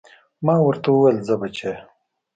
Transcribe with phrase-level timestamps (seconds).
[0.45, 1.75] ما ورته وويل ځه بچيه.